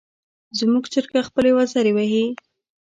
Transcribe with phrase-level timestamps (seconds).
[0.59, 2.25] زموږ چرګه خپلې وزرې وهي.